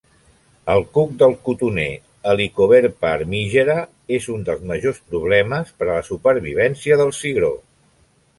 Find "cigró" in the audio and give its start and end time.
7.21-7.53